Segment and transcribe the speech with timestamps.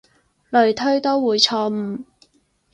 [0.49, 2.03] 類推都會錯誤